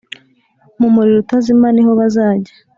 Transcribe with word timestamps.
mu 0.79 0.87
muriro 0.95 1.17
utazima 1.23 1.67
niho 1.71 1.91
bazajya 1.99 2.53